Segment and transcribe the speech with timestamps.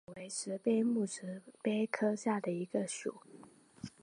[0.03, 3.21] 驼石鳖属为石鳖目石鳖科下的一个属。